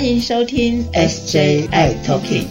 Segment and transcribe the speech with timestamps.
[0.00, 2.46] 欢迎收听 SJI Talking。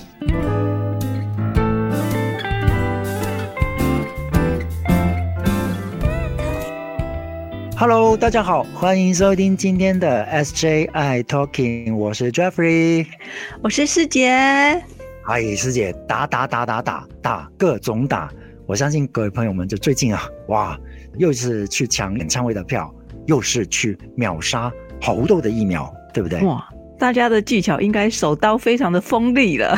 [7.75, 13.07] Hello，大家好，欢迎收听今天的 SJI Talking，我是 Jeffrey，
[13.63, 14.29] 我是师姐。
[15.25, 18.31] 嗨，师姐，打打打打打打，各种打。
[18.67, 20.79] 我相信各位朋友们，就最近啊，哇，
[21.17, 22.93] 又是去抢演唱会的票，
[23.25, 26.43] 又是去秒杀猴痘的疫苗，对不对？
[26.43, 26.63] 哇，
[26.99, 29.77] 大家的技巧应该手刀非常的锋利了。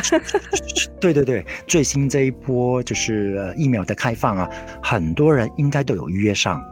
[1.00, 4.50] 对对对，最新这一波就是疫苗的开放啊，
[4.82, 6.62] 很多人应该都有预约上。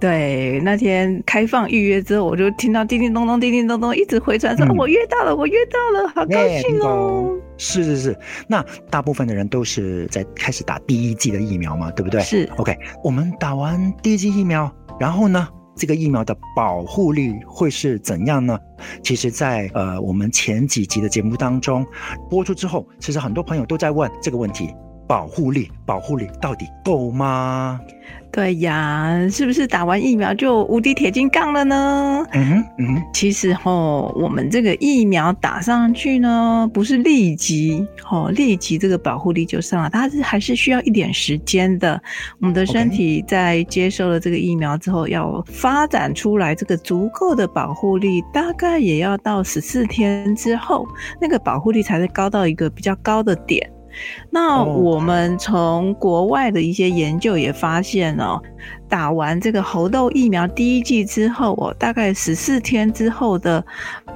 [0.00, 7.36] 对，那天开放预约之后，我就听到叮叮咚咚、叮叮咚咚一直回传，说我约到了，我约到了，好高兴哦！
[7.56, 12.20] 是是是，那大部分的人都是在开始打第一剂的疫苗嘛，对不对？
[12.20, 12.48] 是。
[12.58, 18.58] OK，我们打完第一剂疫苗，然后呢，这个疫苗的保护力会是怎样呢？
[19.02, 21.86] 其实，在呃我们前几集的节目当中
[22.28, 24.74] 播出之后，其实很多朋友都在问这个问题：
[25.08, 27.80] 保护力，保护力到底够吗？
[28.30, 32.22] 对呀，是不是打完疫苗就无敌铁金刚了呢？
[32.34, 42.00] 嗯嗯，其实吼，我们这个疫苗打上去呢，不是立即吼立即这个保护力就上了，它是还是需要一点时间的。
[42.38, 50.86] 我们的身体在接受了这个疫苗之后，要发展出来这个足够的保护力，大概也要到十四天之后，
[51.18, 53.68] 那个保护力才会高到一个比较高的点。
[54.30, 58.40] 那我们从国外的一些研究也发现哦，
[58.88, 63.64] 打完这个猴痘疫苗第一剂之后，哦，大概十四天之后的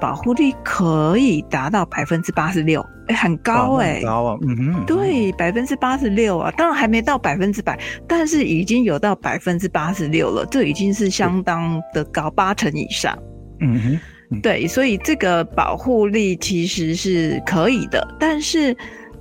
[0.00, 13.16] 保护力可以达到百分之八十六，哎，很高哎，高啊，嗯哼，对，百分之八十六啊，当然还没到百分之百，但是已经有到百分之八十六了，这已经是相当的高，八成以上，
[13.60, 14.00] 嗯
[14.30, 18.76] 哼，对，所以这个保护力其实是可以的，但是。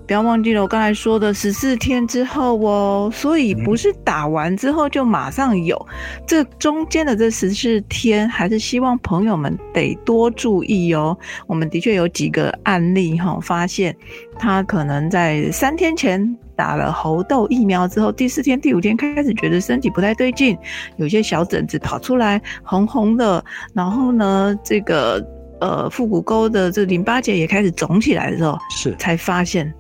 [0.08, 5.88] 不要忘记了我刚才说的十四天之后哦，所以不是打完之后就马上有，
[6.28, 11.18] 这中间的这十四天还是希望朋友们得多注意哦。
[11.48, 13.96] 我们的确有几个案例哈，发现
[14.38, 20.58] 他可能在三天前打了猴痘疫苗之后，第四天、第五天开始觉得身体不太对劲，
[20.98, 25.26] 有些小疹子跑出来，红红的，然后呢，这个。
[25.62, 29.72] 呃，腹股沟的这淋巴结也开始肿起来的时候，是才发现，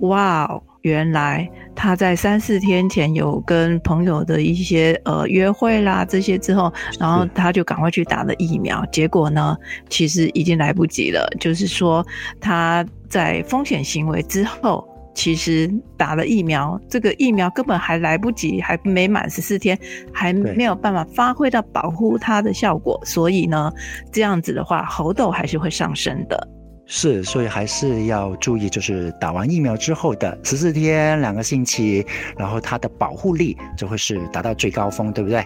[0.00, 0.48] 哇，
[0.80, 9.56] 原来他在三四天前有跟朋友的一些呃约会啦这些之后，然后他就赶快去打了疫苗，结果呢，
[9.88, 12.04] 其实已经来不及了，就是说
[12.40, 14.88] 他在风险行为之后。
[15.16, 19.76] 其实打了疫苗，这个疫苗根本还来不及，还没满十四天，
[20.12, 23.00] 还没有办法发挥到保护它的效果。
[23.04, 23.72] 所以呢，
[24.12, 26.48] 这样子的话，猴痘还是会上升的。
[26.84, 32.06] 是，所以还是要注意，就是打完疫苗之后的十四天、两个星期，
[32.36, 35.44] 然后它的保护力就会是达到最高峰，对不对？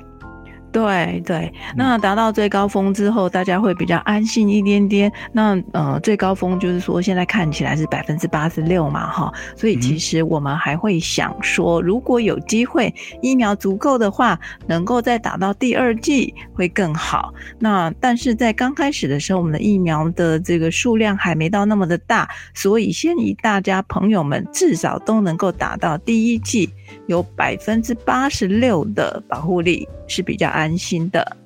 [0.72, 5.12] 对对，那达到最高峰之后，大家会比较安心一点点。
[5.32, 17.32] 那呃，最高峰就是说现在看起来是百分之八十六嘛，哈，所以其实我们还会想说，如果有机会疫苗足够的话，能够再打到第二剂会更好。
[17.58, 26.70] 那但是在刚开始的时候，我们的疫苗的这个数量还没到那么的大，所以先以大家朋友们至少都能够打到第一剂。
[27.06, 31.36] 有百分之八十六的保护力是比较安心的。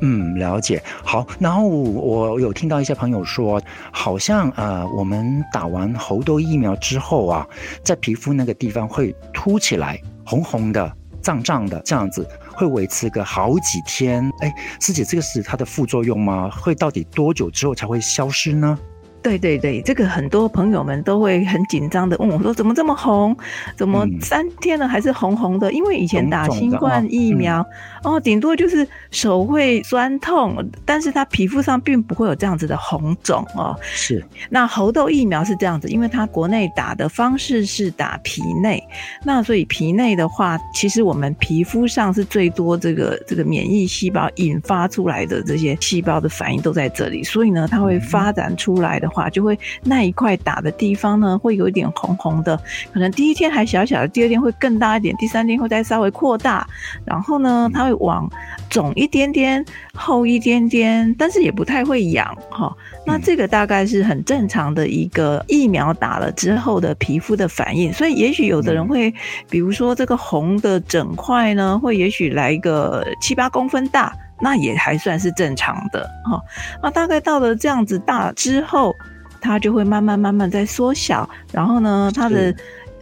[0.00, 0.82] 嗯，了解。
[1.04, 3.62] 好，然后我有听到一些朋友说，
[3.92, 7.46] 好像呃，我们打完猴痘疫苗之后啊，
[7.84, 10.92] 在皮肤那个地方会凸起来，红红的、
[11.22, 14.28] 胀胀的这样子，会维持个好几天。
[14.40, 16.50] 哎，师姐，这个是它的副作用吗？
[16.50, 18.76] 会到底多久之后才会消失呢？
[19.24, 23.34] 对对对，这个很多朋友们都会很紧张的问我说：“怎么这么红？
[23.74, 27.64] 怎么三天了还是红红的？”因为以前打新冠疫苗，
[28.02, 33.74] 哦，顶多就是手会酸痛，但是它皮肤上并不会有这样子的红肿哦。
[33.80, 34.22] 是。
[34.50, 38.82] 那猴痘疫苗是这样子，因为它国内打的方式是打皮内，
[39.24, 49.08] 那所以皮内的话，其实我们皮肤上是最多这个这个免疫细胞引发出来的这些细胞的反应都在这里，所以呢，它会发展出来的。
[49.14, 52.60] 话就会那一块打的地方呢，会有一点红红的，
[52.92, 56.66] 可能第一天还小小的，第二天会更大一点，第三天会再稍微扩大，
[57.04, 58.28] 然后呢，它会往
[58.68, 59.64] 肿一点点、
[59.94, 62.74] 厚一点点，但是也不太会痒哈。
[63.06, 69.14] 那这个大概是很正常的一个疫苗打了之后的皮肤的反应，所以也许有的人会，
[69.48, 74.12] 比如说这个红的整块呢，会也许来一个七八公分大。
[74.44, 76.38] 那也还算是正常的哈，
[76.82, 78.94] 那大概到了这样子大之后，
[79.40, 82.54] 它就会慢慢慢慢在缩小，然后呢，它的。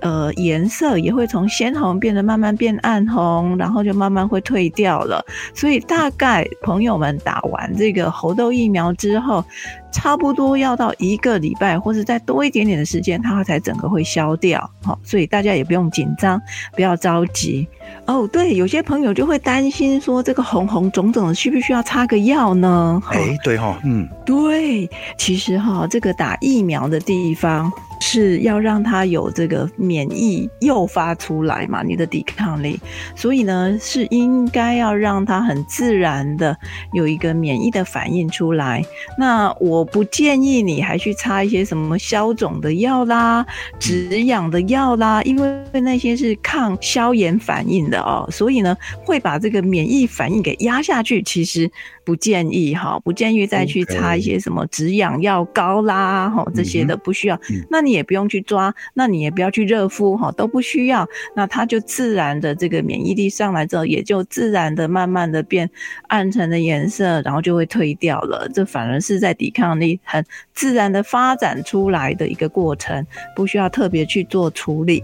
[0.04, 5.24] 呃，颜色也会从鲜红变得慢慢变暗红，然后就慢慢会退掉了。
[5.54, 9.44] 所以大概朋友们打完这个猴痘疫苗之后，
[9.92, 14.68] 差不多要到一个礼拜，或者再多一点点的时间，它才整个会消掉。
[14.82, 16.40] 好，所以大家也不用紧张，
[16.74, 17.68] 不要着急。
[18.06, 23.02] 哦，对，有些朋友就会担心说，这个红红肿肿的，需不需要擦个药呢？
[23.10, 27.70] 哎，对哈，嗯，对，其实哈，这个打疫苗的地方。
[28.04, 31.84] 是要让它有这个免疫诱发出来嘛？
[31.84, 32.80] 你的抵抗力，
[33.14, 36.54] 所以呢是应该要让它很自然的
[36.92, 38.84] 有一个免疫的反应出来。
[39.16, 43.44] 那我不建议你还去擦一些什么消肿的药啦、
[43.78, 51.22] 止痒的药啦，因为那些是抗消炎反应的哦，所以呢会把这个免疫反应给压下去。
[51.22, 51.70] 其实。
[52.04, 57.40] 不建议哈，不建议再去擦一些什么止痒药膏啦，哈这些的不需要。
[57.70, 61.06] 那你也不用去抓，那你也不要去热敷哈，都不需要。
[61.36, 65.70] 那它就自然的这个免疫力上来之后，也就自然的慢慢的变
[66.08, 68.50] 暗沉的颜色，然后就会退掉了。
[68.52, 70.24] 这反而是在抵抗力很
[70.54, 75.02] 自然的发展出来的一个过程，不需要特别去做处理。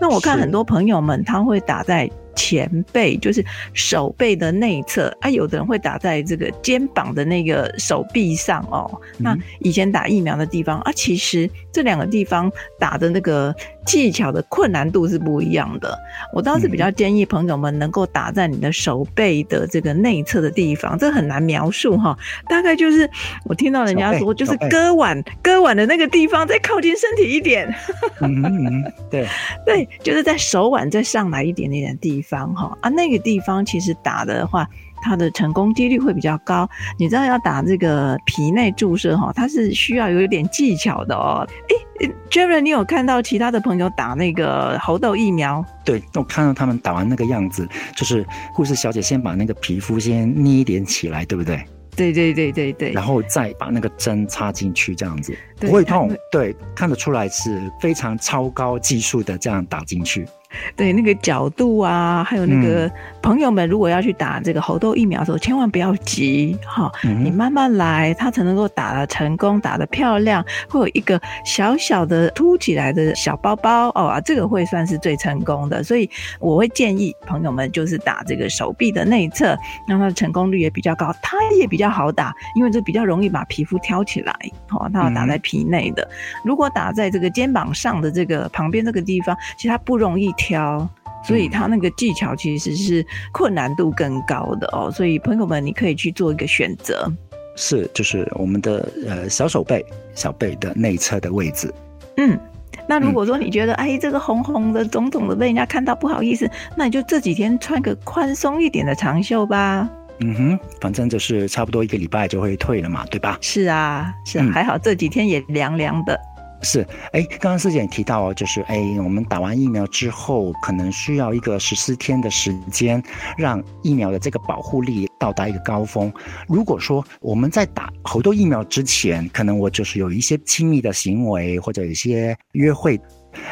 [0.00, 2.10] 那我看很多朋友们他会打在。
[2.34, 9.00] 前背就是手背的内侧啊，有的人会打在这个肩膀的那个手臂上哦。
[9.18, 13.54] 那以前打疫苗的地方啊，其实这两个地方打的那个
[13.84, 15.98] 技巧的困难度是不一样的。
[16.32, 22.16] 我倒是比较建议朋友们能够打在你的手背的这个内侧的地方，这很难描述哈。
[22.48, 23.08] 大概就是
[23.44, 27.72] 我听到人家说，就是割腕割腕的那个地方再靠近身体一点。
[28.20, 29.26] 嗯，对
[29.66, 32.19] 对，就是在手腕再上来一点点的地方。
[32.22, 34.66] 方哈啊，那个地方其实打的话，
[35.02, 36.68] 它的成功几率会比较高。
[36.98, 41.46] 你知道要打这个皮内注射哈，它是需要有一点技巧的哦。
[41.70, 45.62] 哎 j e r y 你有看到其他的朋友打那个猴痘疫苗？
[45.84, 48.24] 对，我看到他们打完那个样子，就是
[48.54, 51.62] 护士小姐先把那个皮肤先捏一点起来，对不对？
[51.96, 56.10] 对对对对对，然后再把那个针插进去，这样子不会痛。
[56.32, 60.26] 对，看得出来是非常超高技术的这样打进去。
[60.76, 62.90] 对那个角度啊，还有那个
[63.22, 66.90] 朋友们，如果要去打这个猴痘疫苗的时候，千万不要急哈，
[67.22, 75.82] 你慢慢来，它才能够打得成功，打得漂亮，会有一个小小的凸起来的小包包哦啊，这个会算是最成功的。
[75.84, 76.08] 所以
[76.40, 79.56] 我会建议朋友们就是打这个手臂的内侧，
[79.86, 84.34] 让它的成功率也比较高，它也比较好打，因为这比较容易把皮肤挑起来。
[84.66, 86.08] 好，它要打在皮内的，
[86.44, 90.34] 如果打在这个肩膀上的这个旁边这个地方，其实它不容易。
[90.40, 90.88] 挑，
[91.22, 94.90] 所以他那个技巧其实是困难度更高的哦。
[94.90, 97.12] 所以朋友们，你可以去做一个选择。
[97.56, 99.84] 是，就是我们的呃小手背、
[100.14, 101.72] 小背的内侧的位置。
[102.16, 102.38] 嗯，
[102.86, 109.86] 那如果说你觉得哎这个红红的、肿肿的被人家看到不好意思，那你就这几天穿个宽松一点的长袖吧。
[110.22, 113.38] 嗯哼，反正就是差不多一个礼拜就会退了嘛，对吧？
[113.40, 116.18] 是啊，是还好这几天也凉凉的。
[116.62, 123.02] 是，哎，刚刚师姐也提到，就是哎，我们打完疫苗之后，可能需要一个十四天的时间，
[123.38, 126.12] 让疫苗的这个保护力到达一个高峰。
[126.46, 133.00] 如果说我们在打猴痘疫苗之前，可能我就是有一些亲密的行为或者有一些约会，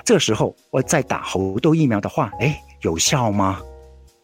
[0.04, 3.60] 这时候我再打猴痘疫苗的话，哎，有效吗？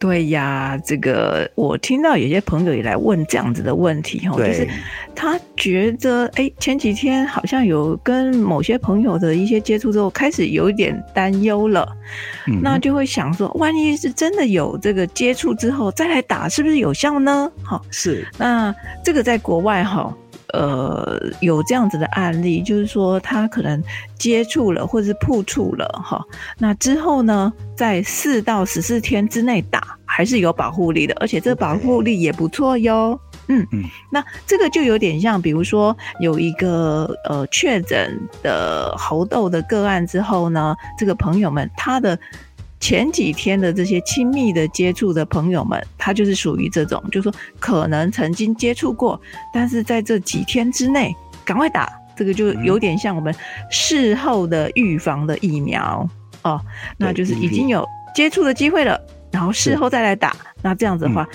[0.05, 4.69] 对呀，这个我听到有些朋友也来问这样子的问题哈，就是
[5.15, 11.91] 他觉得哎，前几天好像有跟某些朋友的一些接触之后，开始有一点担忧了，
[12.61, 17.51] 那就会想说，万一是真的有这个接触之后再来打，是不是有效呢？
[17.63, 20.15] 哈，是，那这个在国外哈。
[20.53, 23.83] 呃，有这样子的案例，就是说他可能
[24.17, 26.25] 接触了或者是碰触了哈，
[26.59, 33.19] 那之后呢，在四到十四天之内打还是有保护力的，而且这个保护力也不错哟。
[33.49, 42.17] 嗯嗯，那这个就有点像，比如说有一个呃确诊的猴痘的个案之后呢，这个朋友们他的。
[42.81, 49.19] 前几天的这些亲密的接触的朋友们，他就是属于这种，就是说可能曾经接触过，
[49.55, 51.11] 但是在这几天之内
[51.47, 53.35] 赶快打，这个就有点像我们
[53.71, 56.07] 事后的预防的疫苗
[56.43, 56.61] 哦，
[56.99, 59.01] 那就是已经有接触的机会了，
[59.35, 61.29] 然后事后再来打，那这样子的话。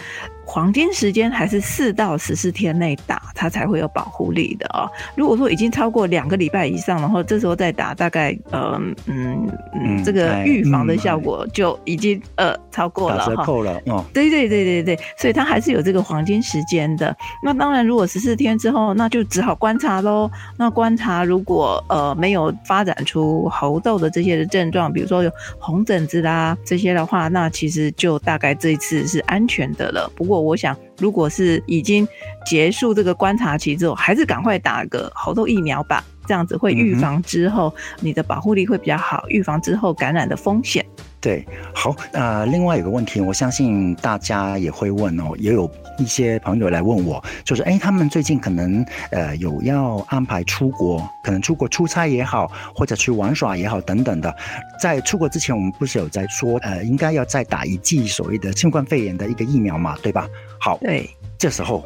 [0.50, 4.90] 黄金时间还是四到十四天内打，它才会有保护力的哦。
[5.16, 13.26] 如果说已经超过两个礼拜以上，然后这时候再打，大概呃嗯嗯，这个预防的效果就已经呃超过了哈。
[13.28, 14.04] 折扣了哦。
[14.12, 17.16] 对对对对对，所以它还是有这个黄金时间的。
[17.44, 20.28] 那当然，如果十四天之后，那就只好观察喽。
[20.58, 25.30] 那观察如果呃没有发展出猴痘的这些的症状，比如说有
[25.60, 30.12] 红疹子啦这些的话，那其实就大概这一次是安全的了。
[30.16, 32.08] 不过我想，如果是已经
[32.46, 40.86] 结束这个观察期之后，还是赶快打个猴痘疫苗吧，这样子会预防之后你的保护力会比较好，预防之后感染的风险。
[41.22, 54.34] 对，好，呃，另外有个问题，我相信大家也会问哦，也有一些朋友来问我，就是，哎，他们最近可能，呃，有要安排出国，可能出国出差也好，或者去玩耍也好，等等的，
[54.82, 60.26] 在出国之前，我们不是有在说，呃，应该要再打一剂所谓的新冠肺炎的一个疫苗嘛，对吧？
[60.58, 61.84] 好，对，这时候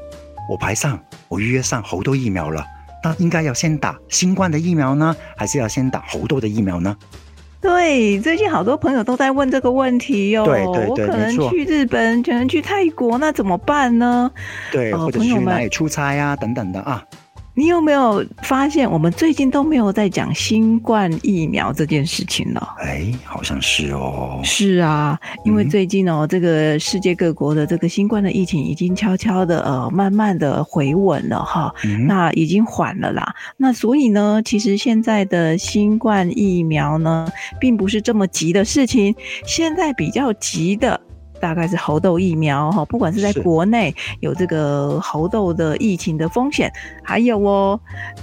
[0.48, 2.64] 我排上，我预约上猴痘疫苗了，
[3.04, 6.96] 那应该要先打新冠的疫苗呢，还是要先打猴痘的疫苗呢？
[7.64, 10.44] 对，最近好多朋友都在问这个问题哟。
[10.44, 14.30] 对对对，我可能去日本，可能去泰国，那怎么办呢？
[14.70, 17.02] 对，或者去哪里出差呀，等等的啊。
[17.56, 22.76] 你有没有发现，我们最近都没有在讲新冠疫苗这件事情了？
[22.80, 24.42] 哎，好像是哦。
[24.44, 31.72] 是啊，因为最近哦，这个世界各国的这个新冠的疫情已经悄悄的呃，慢慢的回稳了哈。
[32.08, 33.36] 那已经缓了啦。
[33.56, 39.14] 那所以呢，其实现在的新冠疫苗呢，并不是这么急的事情。
[39.46, 41.00] 现在比较急的。
[41.44, 46.72] 大概是猴痘疫苗哈，不管是在国内有这个猴痘的疫情的风险，
[47.04, 47.78] 还有哦，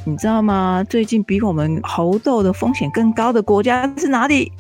[0.07, 0.83] 你知道吗？
[0.89, 4.51] 最近比我们猴痘的风险更高的国家是哪里？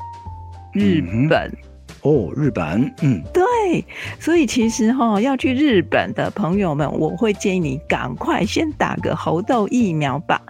[0.75, 1.70] 日本。
[2.03, 3.45] 哦，日本，嗯，对，
[4.19, 10.41] 所以其实哈，要去日本的朋友们，我会建议你赶快先打个猴痘疫苗吧。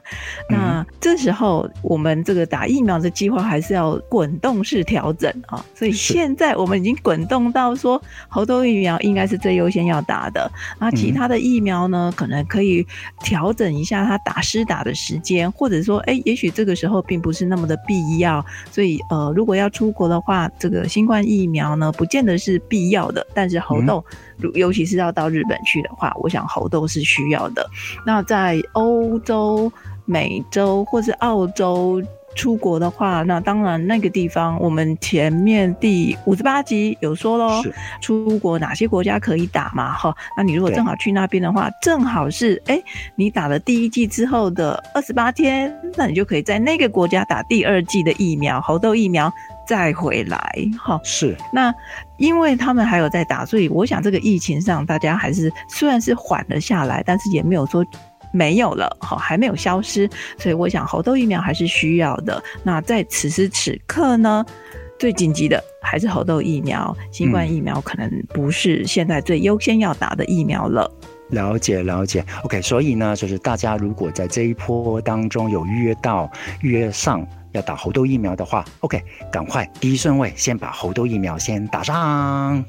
[0.49, 5.65] 那这时候我们这个打疫苗的计划还是要滚动式调整啊。
[5.75, 10.51] 所以现在我们已经滚动到说，猴痘疫苗应该是最优先要打的。
[10.79, 12.87] 那其他的疫苗呢，可能可以
[13.25, 18.45] 调整一下它打施打的时间，或者说，哎，也许这个时候并不是那么的必要。
[18.71, 24.05] 所以，呃，如果要出国的话，这个新冠疫疫苗呢，不见得是必要的，但是猴痘，
[24.55, 27.67] 尤其是要到日本去的话，我想猴痘是需要的。
[28.05, 29.73] 那在欧洲、
[30.05, 32.03] 美洲或是澳洲
[32.35, 37.63] 出国的话，那当然那个地方，我们前面第五十八集有说喽，
[38.01, 39.93] 出国哪些国家可以打嘛？
[39.93, 42.81] 哈，那你如果正好去那边的话，正好是哎，
[43.15, 49.33] 你打了第一剂之后的二十八天，那你就可以在那个国家打第二剂的疫苗，猴痘疫苗。
[49.69, 51.73] 再回来哈，是那，
[52.17, 57.87] 因为他们还有在打，所以我想这个疫情上大家还是虽然是缓了下来，但是也没有说
[58.33, 62.43] 没有了好，还没有消失，所以我想猴痘疫苗还是需要的。
[62.63, 64.45] 那在此时此刻呢，
[64.99, 70.91] 最紧急的还是猴痘疫苗，新冠疫苗可能不是现在最优先要打的疫苗了。
[71.31, 77.27] 了解了解，OK，所以呢，就是大家如果在这一波当中有预约到预约上。
[77.53, 82.65] 要打猴痘疫苗的话，OK，赶快第一顺位先把猴痘疫苗先打上。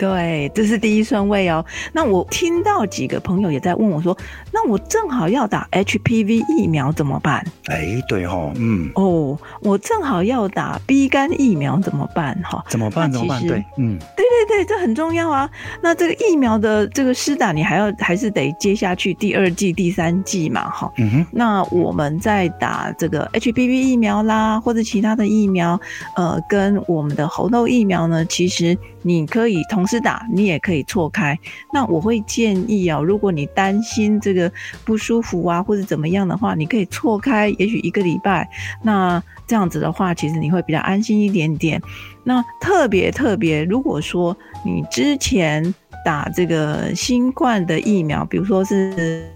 [0.00, 1.62] 对，这是第一顺位哦。
[1.92, 4.16] 那我听到几个朋友也在问我说
[4.50, 12.34] ：“那我正好要打 HPV 疫苗怎么办？”哎，对哦，嗯，哦，我正好要打 B 肝疫苗怎么办？
[12.42, 13.12] 哈，怎么办？
[13.12, 13.46] 怎么办？
[13.46, 15.50] 对，嗯，对对对，这很重要啊。
[15.82, 20.70] 那这个疫苗的这个施打，你还要还是得接下去第二季、第三季嘛？
[20.70, 21.26] 哈，嗯哼。
[21.30, 25.78] 那我们在打这个 HPV 疫苗啦，或者其他的疫苗，
[26.16, 29.86] 呃，跟我们的猴痘疫苗呢，其实你可以同。
[29.90, 31.36] 时打，你也可以错开。
[31.72, 34.48] 那我会建议啊，如果你担心这个
[34.84, 38.48] 不舒服啊，或者怎么样的话，你可以错开，也许一个礼拜。
[38.84, 41.82] 那这样子的话，其实你会比较安心一点点。
[42.22, 49.28] 那特别特别，如果说你之前打这个新冠的疫苗，比如说是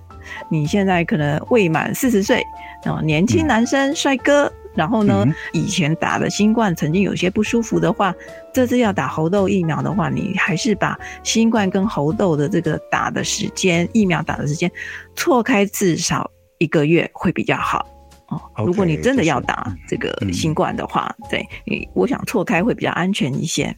[0.48, 2.40] 你现在可能未满四十岁，
[2.84, 4.52] 啊，年轻男生帅哥。
[4.74, 8.14] 然后呢，以前打的新冠，曾经有些不舒服的话，
[8.52, 14.70] 这次要打猴痘疫苗的话，你还是把新冠跟猴痘的这个打的时间，疫苗打的时间
[15.14, 17.86] 错开至少一个月会比较好
[18.28, 18.40] 哦。
[18.64, 23.74] 如果你真的要打这个新冠的话，对你，我想错开会比较安全一些。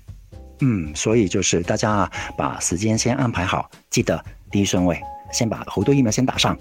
[0.60, 4.98] 嗯，所以就是大家啊，把时间先安排好，记得第一顺位
[5.30, 6.56] 先把猴痘疫苗先打上。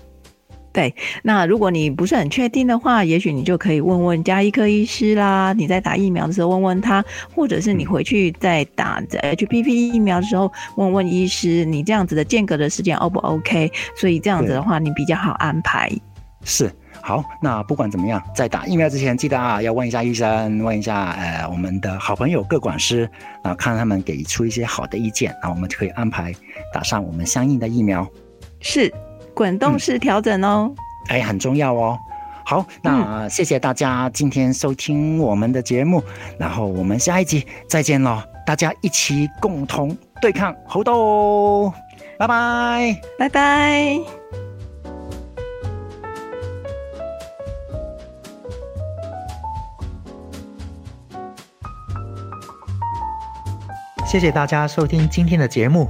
[0.76, 5.54] 对，那如果你不是很确定的话，也许你就可以问问加医科医师啦。
[5.54, 7.02] 你在打疫苗的时候问问他，
[7.34, 13.72] 或者是你回去在打 HPV 疫苗的时候问问医师，你这样子的间隔的时间 O 不 OK？
[13.96, 15.90] 所以这样子的话，你比较好安排。
[16.44, 16.70] 是。
[17.02, 23.10] 好，那不管怎么样，在打疫苗之前，记得啊，要问一下医生，问一下呃我们的好朋友各管师
[23.44, 26.34] 啊，看他们给出一些好的意见，那我们就可以安排
[26.74, 28.06] 打上我们相应的疫苗。
[28.60, 28.92] 是，
[29.36, 30.74] 滚动式调整哦。
[31.10, 32.00] 哎，很重要哦。
[32.48, 36.02] 好，那谢谢大家今天收听我们的节目，
[36.40, 41.74] 然后我们下一集再见喽，大家一起共同对抗猴痘，
[42.18, 44.00] 拜拜，拜拜。
[54.06, 55.90] 谢谢大家收听今天的节目。